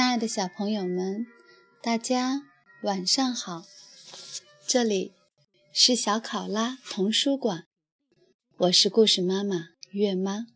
[0.00, 1.26] 亲爱的小朋友们，
[1.82, 2.44] 大家
[2.80, 3.66] 晚上好！
[4.66, 5.12] 这里
[5.74, 7.66] 是小考拉童书馆，
[8.56, 10.46] 我是故事妈妈月妈，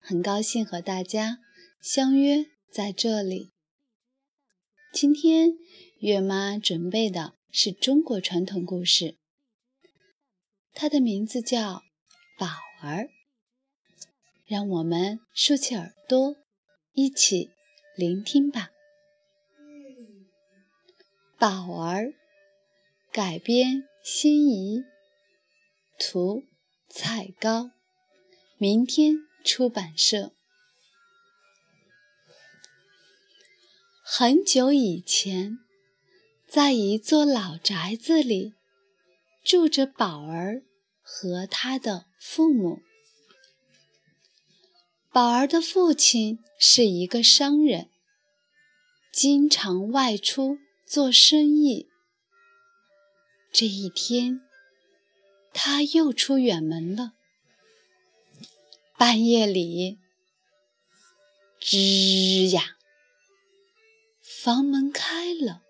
[0.00, 1.38] 很高兴和大家
[1.80, 3.52] 相约在这里。
[4.92, 5.52] 今天
[6.00, 9.16] 月妈准备的是中国传统故事，
[10.72, 11.76] 它的名字叫
[12.36, 12.48] 《宝
[12.82, 13.04] 儿》，
[14.44, 16.34] 让我们竖起耳朵，
[16.92, 17.53] 一起。
[17.96, 18.72] 聆听吧，
[21.38, 22.06] 《宝儿》
[23.12, 24.82] 改编，心仪，
[25.96, 26.42] 图，
[26.88, 27.70] 彩高，
[28.58, 30.32] 明天出版社。
[34.02, 35.60] 很久以前，
[36.48, 38.54] 在一座老宅子里，
[39.44, 40.64] 住着宝儿
[41.00, 42.80] 和他的父母。
[45.14, 47.88] 宝儿的父亲是一个商人，
[49.12, 51.88] 经常外出做生意。
[53.52, 54.40] 这一天，
[55.52, 57.12] 他又出远门了。
[58.98, 60.00] 半夜里，
[61.60, 62.76] 吱呀，
[64.20, 65.62] 房门开了，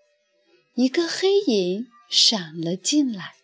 [0.73, 3.35] 一个黑影闪了进来。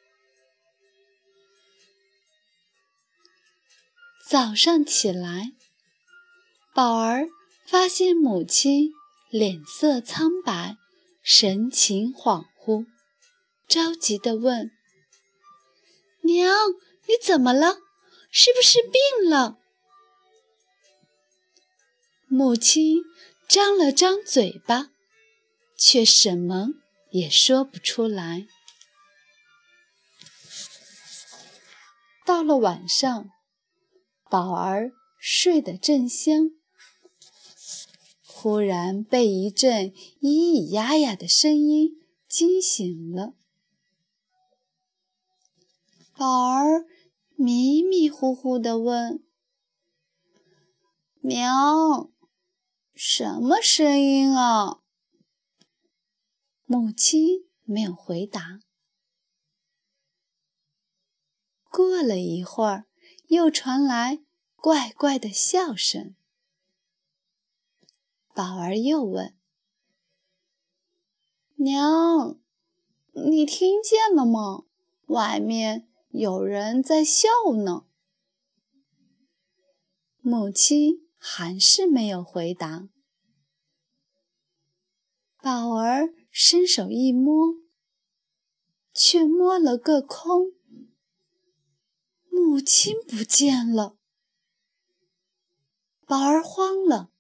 [4.27, 5.51] 早上起来。
[6.81, 7.27] 宝儿
[7.67, 8.89] 发现母亲
[9.29, 10.77] 脸色苍白，
[11.21, 12.87] 神情恍惚，
[13.67, 14.71] 着急地问
[16.25, 16.51] ：“娘，
[17.05, 17.77] 你怎么了？
[18.31, 19.59] 是不是病了？”
[22.27, 23.03] 母亲
[23.47, 24.89] 张了张嘴巴，
[25.77, 26.69] 却什么
[27.11, 28.47] 也说不出来。
[32.25, 33.29] 到了晚上，
[34.31, 36.49] 宝儿睡得正香。
[38.41, 43.35] 忽然被一阵咿咿呀呀的声音惊醒了，
[46.17, 46.87] 宝儿
[47.35, 49.23] 迷迷糊糊地问
[51.21, 52.09] ：“娘，
[52.95, 54.79] 什么声音啊？”
[56.65, 58.59] 母亲没有回答。
[61.69, 62.87] 过了一会儿，
[63.27, 64.23] 又传来
[64.55, 66.15] 怪怪的笑声。
[68.33, 69.35] 宝儿又问
[71.55, 72.39] ：“娘，
[73.11, 74.65] 你听见了吗？
[75.07, 77.27] 外面有人在笑
[77.65, 77.85] 呢。”
[80.23, 82.87] 母亲还是没有回答。
[85.41, 87.55] 宝儿伸手一摸，
[88.93, 90.53] 却摸了个空，
[92.29, 93.97] 母亲不见了。
[96.05, 97.11] 宝儿慌了。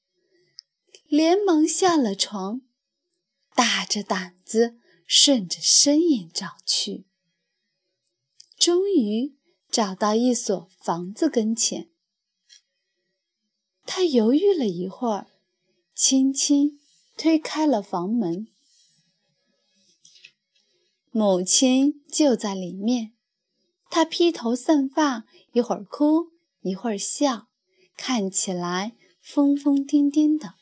[1.11, 2.61] 连忙下了床，
[3.53, 7.05] 大着胆子顺着声音找去。
[8.57, 9.35] 终于
[9.69, 11.89] 找到一所房子跟前，
[13.85, 15.27] 他犹豫了一会儿，
[15.93, 16.79] 轻轻
[17.17, 18.47] 推开了房门。
[21.09, 23.11] 母亲就在里面，
[23.89, 27.49] 她披头散发，一会儿哭，一会儿笑，
[27.97, 30.60] 看起来疯疯癫癫的。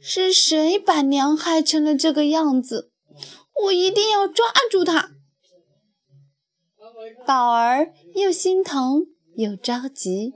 [0.00, 2.92] 是谁把娘害成了这个样子？
[3.64, 5.12] 我一定要抓住他！
[7.26, 10.32] 宝儿又心疼又着急。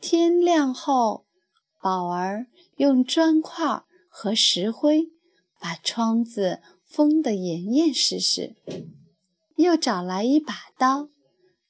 [0.00, 1.26] 天亮后，
[1.80, 2.46] 宝儿
[2.76, 5.10] 用砖块和石灰
[5.60, 8.56] 把窗子封得严严实实，
[9.56, 11.08] 又找来一把刀，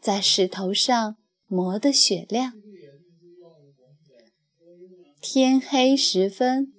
[0.01, 2.62] 在石头上磨得雪亮。
[5.25, 6.73] 天黑时分，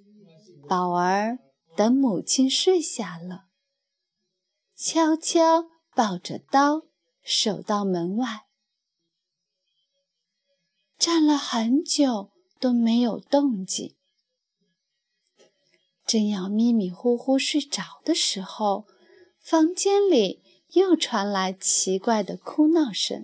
[0.68, 1.40] 宝儿
[1.78, 3.46] 等母亲睡下了，
[4.76, 6.82] 悄悄抱着刀
[7.24, 8.48] 守到门外，
[11.00, 13.96] 站了很久都没有动静。
[16.06, 18.86] 正要迷迷糊糊睡着的时候，
[19.40, 20.44] 房间里
[20.74, 23.24] 又传来奇怪的哭闹声。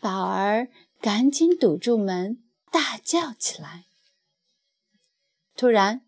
[0.00, 2.42] 宝儿赶紧堵住门。
[2.72, 3.84] 大叫起来。
[5.54, 6.06] 突然，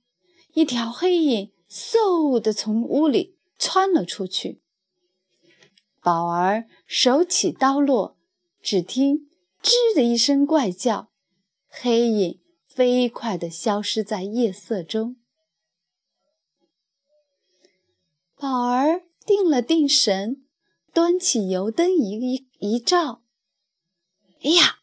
[0.54, 4.62] 一条黑影嗖地从屋里窜了出去。
[6.00, 8.18] 宝儿手起刀落，
[8.62, 9.28] 只听
[9.62, 11.12] “吱”的一声怪叫，
[11.68, 15.16] 黑影飞快地消失在夜色中。
[18.36, 20.46] 宝儿定了定神，
[20.92, 23.22] 端起油灯一一一照，
[24.42, 24.80] 哎呀，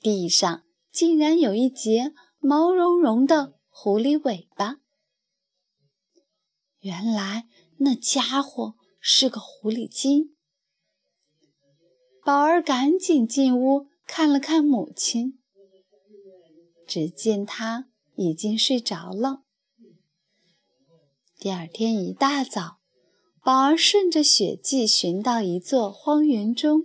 [0.00, 0.64] 地上！
[0.98, 4.80] 竟然有一截毛茸茸的狐狸尾巴。
[6.80, 7.46] 原来
[7.76, 10.34] 那家伙是个狐狸精。
[12.24, 15.38] 宝儿赶紧进屋看了看母亲，
[16.84, 19.44] 只见她已经睡着了。
[21.38, 22.80] 第二天一大早，
[23.44, 26.82] 宝儿顺着血迹寻到一座荒原中，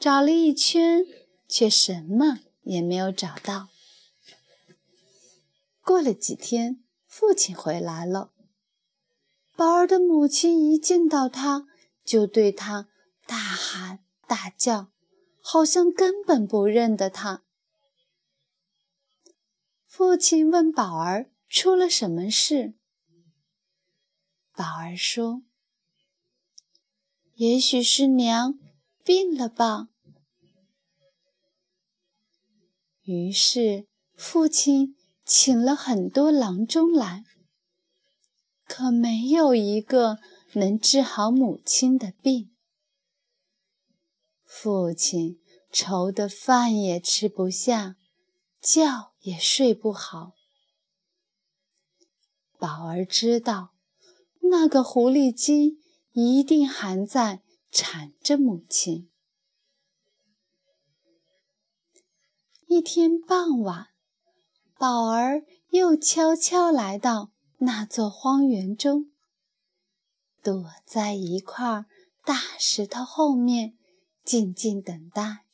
[0.00, 1.06] 找了一圈，
[1.46, 3.68] 却什么也没有找到。
[5.80, 8.32] 过了几天，父亲回来了。
[9.54, 11.66] 宝儿的母亲一见到他，
[12.04, 12.88] 就对他
[13.26, 14.90] 大喊大叫，
[15.40, 17.42] 好像根本不认得他。
[19.86, 22.74] 父亲问宝儿出了什么事，
[24.52, 25.42] 宝儿说
[27.36, 28.58] ：“也许是娘
[29.04, 29.90] 病了吧。”
[33.04, 37.24] 于是父亲请了很多郎中来。
[38.64, 40.18] 可没有一个
[40.54, 42.50] 能治好母亲的病。
[44.44, 45.40] 父亲
[45.70, 47.96] 愁得饭也吃不下，
[48.62, 50.32] 觉也睡不好。
[52.58, 53.74] 宝儿知道，
[54.50, 55.78] 那个狐狸精
[56.12, 59.10] 一定还在缠着母亲。
[62.74, 63.88] 一天傍晚，
[64.78, 67.30] 宝儿又悄悄来到。
[67.58, 69.12] 那座荒原中，
[70.42, 71.84] 躲在一块
[72.24, 73.76] 大石头后面，
[74.24, 75.44] 静静等待。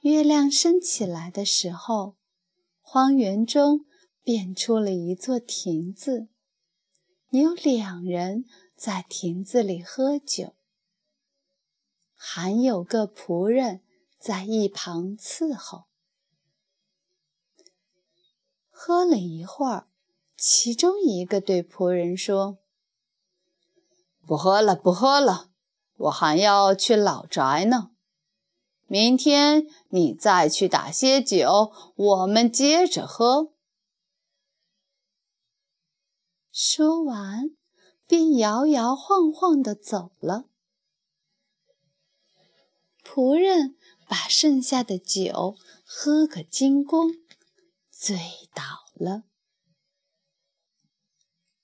[0.00, 2.14] 月亮升起来的时候，
[2.82, 3.86] 荒原中
[4.22, 6.28] 变出了一座亭子，
[7.30, 8.44] 有两人
[8.76, 10.54] 在亭子里喝酒，
[12.14, 13.80] 还有个仆人
[14.24, 15.84] 在一旁伺候。
[18.70, 19.86] 喝了一会儿，
[20.34, 22.56] 其中一个对仆人说
[24.26, 25.50] ：“不喝了，不喝了，
[25.96, 27.90] 我还要去老宅呢。
[28.86, 33.52] 明天你再去打些酒，我们接着喝。”
[36.50, 37.54] 说完，
[38.06, 40.46] 便摇摇晃晃地走了。
[43.06, 47.10] 仆人把剩下的酒喝个精光。
[47.90, 48.18] 醉
[48.54, 48.62] 倒
[48.94, 49.22] 了，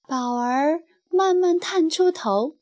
[0.06, 2.56] 宝儿慢慢探出头，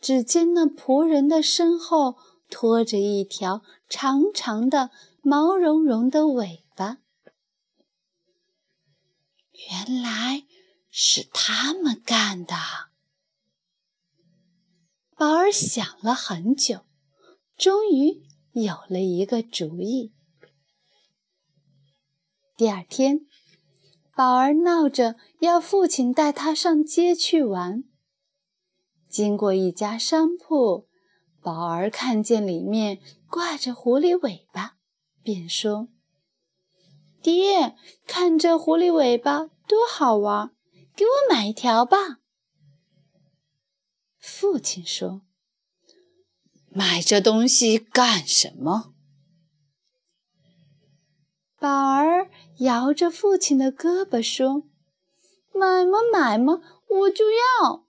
[0.00, 2.16] 只见那仆人的身后
[2.48, 4.90] 拖着一条长长的、
[5.22, 6.98] 毛茸茸的尾巴。
[9.52, 10.44] 原来
[10.90, 12.56] 是他们干的。
[15.14, 16.86] 宝儿想了很久，
[17.56, 18.27] 终于
[18.62, 20.12] 有了一个主意。
[22.56, 23.26] 第二天，
[24.16, 27.84] 宝儿闹着要父亲带他上街去玩。
[29.08, 30.88] 经过一家商铺，
[31.40, 34.76] 宝儿看见里面挂着狐狸尾巴，
[35.22, 35.88] 便说
[37.22, 40.50] ：“爹，看这狐狸尾巴多好玩，
[40.96, 42.18] 给我买一条吧。”
[44.18, 45.22] 父亲说
[46.78, 48.92] ：“买这东西干什么？”
[51.58, 54.62] 宝儿摇着父亲的胳膊说
[55.52, 57.84] ：“买嘛买嘛，我就要。”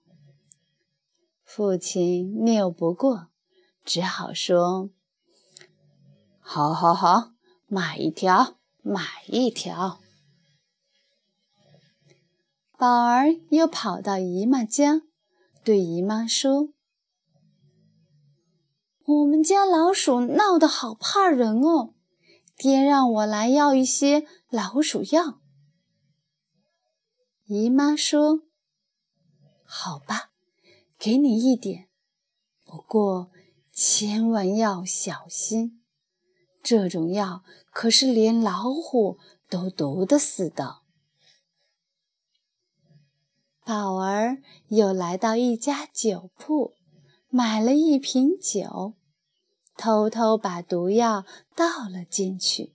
[1.46, 3.28] 父亲拗不过，
[3.84, 4.90] 只好说
[6.42, 7.30] ：“好，好，好，
[7.68, 10.00] 买一条，买一条。”
[12.76, 15.02] 宝儿又跑到姨妈家，
[15.62, 16.70] 对姨妈说
[19.18, 21.94] ：“我们家老鼠闹得好怕人哦。”
[22.56, 25.40] 爹让我来要一些老鼠药。
[27.46, 28.42] 姨妈说
[29.64, 30.30] ：“好吧，
[30.98, 31.88] 给你一点，
[32.66, 33.30] 不过
[33.72, 35.82] 千万要小心，
[36.62, 40.80] 这种药可是连老虎都毒得死的。”
[43.64, 46.74] 宝儿又来到一家酒铺，
[47.30, 48.96] 买了一瓶酒。
[49.80, 51.24] 偷偷把毒药
[51.56, 52.74] 倒了进去，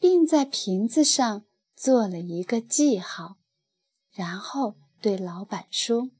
[0.00, 1.44] 并在瓶子上
[1.76, 3.36] 做了一个记号，
[4.10, 6.10] 然后对老板说：“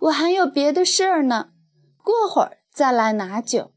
[0.00, 1.52] 我还有别的事儿呢，
[2.02, 3.70] 过会儿再来拿酒。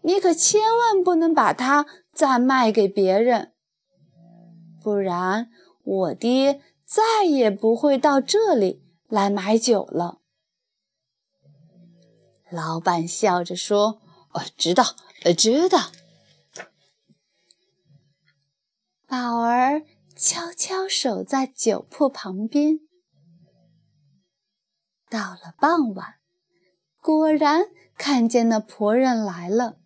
[0.00, 3.52] 你可千万不能把它再卖给别人，
[4.82, 5.50] 不然
[5.84, 10.22] 我爹再也不会到这里来买酒了。”
[12.50, 14.00] 老板笑着说
[14.32, 14.96] ：“哦，知道，
[15.36, 15.90] 知道。”
[19.06, 19.82] 宝儿
[20.16, 22.80] 悄悄守在酒铺旁边。
[25.08, 26.16] 到了傍晚，
[27.00, 29.78] 果然看见那仆人来了。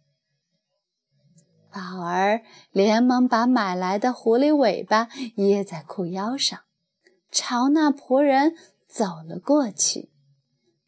[1.71, 6.61] 宝儿连忙把买来的狐狸尾巴掖在裤腰上，
[7.31, 8.57] 朝那仆人
[8.89, 10.11] 走了过去，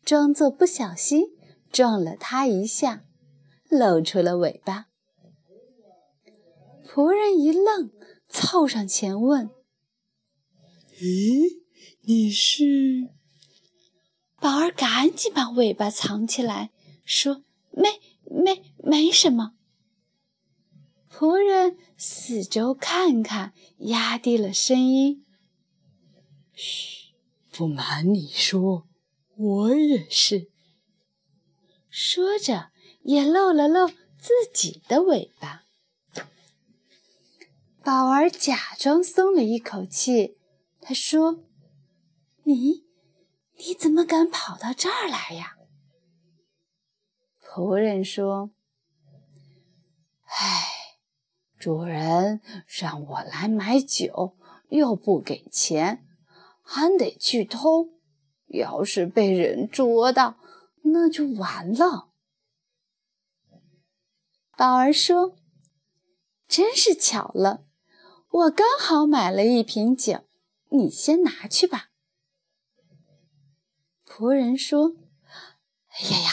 [0.02, 1.26] 装作不小心
[1.72, 3.04] 撞了他一下，
[3.68, 4.86] 露出了尾巴。
[6.84, 7.90] 仆人一愣，
[8.28, 9.50] 凑上前问
[11.00, 11.62] ：“咦，
[12.02, 13.10] 你是？”
[14.40, 16.70] 宝儿赶紧把尾巴藏起来，
[17.04, 19.52] 说：“没，没，没什么。”
[21.12, 25.24] 仆人四周看看，压低了声音
[26.54, 27.14] ：“嘘，
[27.52, 28.88] 不瞒你说，
[29.36, 30.50] 我也是。”
[31.90, 32.70] 说着，
[33.02, 35.64] 也露了露自己的尾巴。
[37.82, 40.38] 宝儿假装松了一口气，
[40.80, 41.44] 他说
[42.44, 42.84] ：“你，
[43.58, 45.56] 你怎么敢跑到这儿来呀？”
[47.44, 48.50] 仆人说
[50.24, 50.66] ：“唉。”
[51.60, 54.34] 主人让我来买酒，
[54.70, 56.06] 又不给钱，
[56.62, 57.90] 还得去偷。
[58.46, 60.39] 要是被人捉到，
[60.82, 62.10] 那就完了。
[64.56, 65.36] 宝儿说
[66.46, 67.64] ：“真是巧了，
[68.30, 70.24] 我刚好买了一瓶酒，
[70.70, 71.90] 你先拿去吧。”
[74.06, 74.96] 仆人说
[75.88, 76.30] ：“哎呀呀，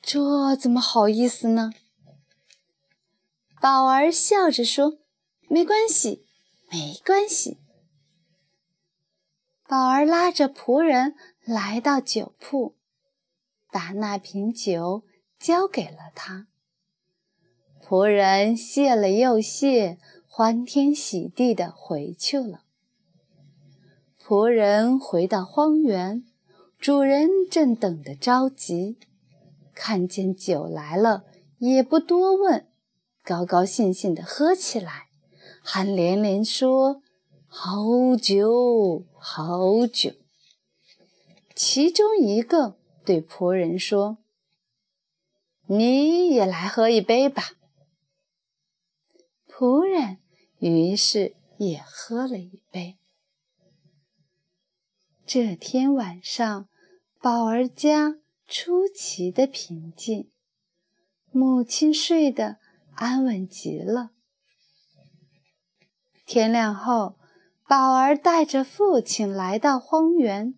[0.00, 1.72] 这怎么好意思呢？”
[3.60, 4.98] 宝儿笑着说
[5.50, 6.26] ：“没关系，
[6.70, 7.58] 没关系。”
[9.68, 11.14] 宝儿拉着仆人
[11.44, 12.76] 来到酒铺，
[13.72, 15.02] 把那瓶酒
[15.38, 16.46] 交给了他。
[17.82, 19.98] 仆人谢了又谢，
[20.28, 22.64] 欢天喜地的回去了。
[24.22, 26.22] 仆人回到荒原，
[26.78, 28.98] 主人正等得着急，
[29.74, 31.24] 看见酒来了，
[31.58, 32.68] 也不多问。
[33.24, 35.08] 高高兴兴地喝起来，
[35.62, 37.02] 还连连说
[37.48, 40.12] ：“好酒，好酒。”
[41.54, 44.18] 其中一个对仆人说
[45.66, 47.52] ：“你也来喝一杯吧。”
[49.48, 50.18] 仆人
[50.58, 52.98] 于是也喝了一杯。
[55.26, 56.68] 这天晚上，
[57.20, 60.30] 宝儿家出奇的平静，
[61.30, 62.58] 母亲睡得。
[62.94, 64.10] 安稳极了。
[66.26, 67.18] 天亮后，
[67.66, 70.54] 宝儿带着父亲来到荒原。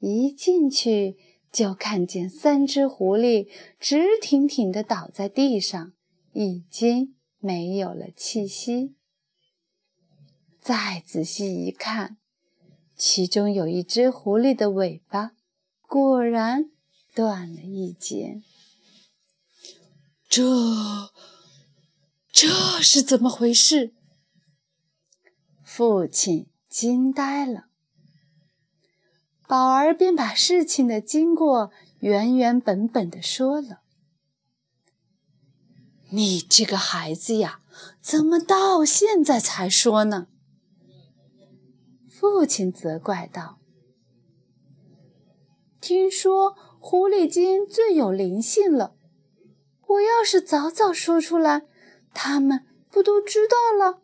[0.00, 1.16] 一进去
[1.50, 3.48] 就看见三只狐狸
[3.80, 5.92] 直挺挺地倒在地上，
[6.32, 8.94] 已经没有了气息。
[10.60, 12.18] 再仔细一看，
[12.94, 15.32] 其中有一只狐狸的尾巴
[15.82, 16.70] 果然
[17.14, 18.42] 断了一截。
[20.28, 21.10] 这
[22.30, 22.48] 这
[22.82, 23.94] 是怎么回事？
[25.64, 27.67] 父亲惊呆了。
[29.48, 33.80] 宝儿便把事情的经过原原本本的说了。
[36.10, 37.62] 你这个孩子呀，
[38.02, 40.26] 怎么到现在才说呢？
[42.10, 43.58] 父亲责怪道
[45.80, 48.96] ：“听说狐狸精最有灵性了。”
[49.88, 51.62] 我要是早早说出来，
[52.12, 54.02] 他们不都知道了？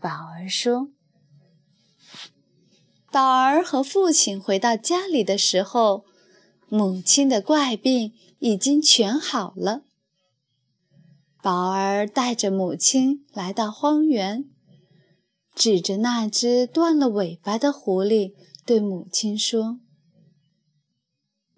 [0.00, 0.92] 宝儿说。
[3.10, 6.04] 宝儿和父亲回到家里的时候，
[6.68, 9.82] 母亲的怪病已经全好了。
[11.42, 14.44] 宝儿带着母亲来到荒原，
[15.54, 18.34] 指着那只断了尾巴的狐狸，
[18.64, 19.78] 对母亲说：“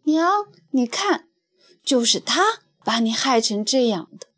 [0.05, 0.29] 娘，
[0.71, 1.29] 你看，
[1.83, 4.29] 就是他。”把你害成这样的。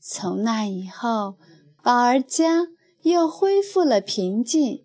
[0.00, 1.38] 从那以后，
[1.80, 2.66] 宝儿家
[3.06, 4.84] 又恢复了平静，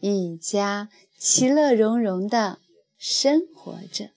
[0.00, 2.58] 一家其乐融融的
[2.96, 4.12] 生活着。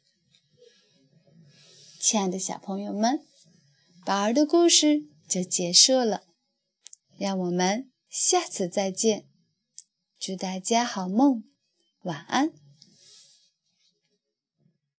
[1.99, 3.19] 亲爱的小朋友们，
[4.05, 6.23] 宝儿的故事就结束了，
[7.17, 9.25] 让我们下次再见。
[10.17, 11.43] 祝大家好梦，
[12.03, 12.53] 晚安。